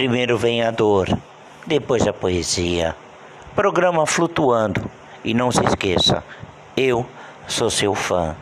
Primeiro 0.00 0.38
vem 0.38 0.62
a 0.62 0.70
dor, 0.70 1.14
depois 1.66 2.08
a 2.08 2.12
poesia. 2.14 2.96
Programa 3.54 4.06
Flutuando. 4.06 4.90
E 5.22 5.34
não 5.34 5.52
se 5.52 5.62
esqueça, 5.62 6.24
eu 6.74 7.04
sou 7.46 7.68
seu 7.68 7.94
fã. 7.94 8.34